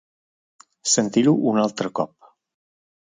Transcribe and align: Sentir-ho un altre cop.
Sentir-ho 0.93 1.35
un 1.53 1.61
altre 1.65 1.93
cop. 2.01 2.33